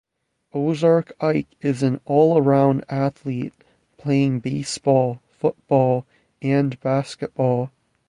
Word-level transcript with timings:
Ozark 0.55 1.13
Ike 1.21 1.49
is 1.61 1.83
an 1.83 1.99
all-around 2.05 2.83
athlete, 2.89 3.53
playing 3.97 4.39
baseball, 4.39 5.21
football 5.29 6.07
and 6.41 6.79
basketball. 6.79 7.69